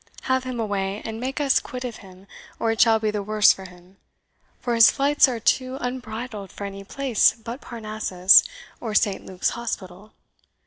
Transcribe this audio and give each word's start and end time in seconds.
Have 0.21 0.45
him 0.45 0.59
away, 0.59 1.03
and 1.05 1.19
make 1.19 1.39
us 1.39 1.59
quit 1.59 1.83
of 1.83 1.97
him, 1.97 2.25
or 2.57 2.71
it 2.71 2.81
shall 2.81 2.97
be 2.97 3.11
the 3.11 3.21
worse 3.21 3.53
for 3.53 3.65
him; 3.65 3.97
for 4.59 4.73
his 4.73 4.89
flights 4.89 5.27
are 5.27 5.39
too 5.39 5.77
unbridled 5.79 6.51
for 6.51 6.63
any 6.65 6.83
place 6.83 7.33
but 7.33 7.61
Parnassus, 7.61 8.43
or 8.79 8.95
Saint 8.95 9.23
Luke's 9.27 9.49
Hospital. 9.51 10.13